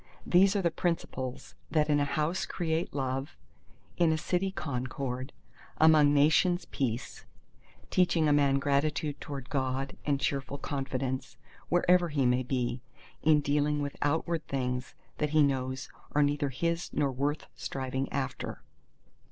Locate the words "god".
9.49-9.95